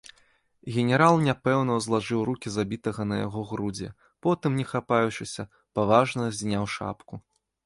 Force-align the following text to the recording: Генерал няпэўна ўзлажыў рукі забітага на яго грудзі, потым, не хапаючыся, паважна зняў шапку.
Генерал 0.75 1.17
няпэўна 1.25 1.75
ўзлажыў 1.79 2.21
рукі 2.29 2.53
забітага 2.55 3.01
на 3.11 3.15
яго 3.25 3.43
грудзі, 3.51 3.91
потым, 4.27 4.51
не 4.63 4.67
хапаючыся, 4.73 5.47
паважна 5.79 6.23
зняў 6.41 6.65
шапку. 6.79 7.13